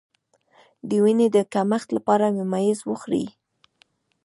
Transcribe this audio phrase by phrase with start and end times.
[0.87, 3.25] د وینې د کمښت لپاره ممیز وخورئ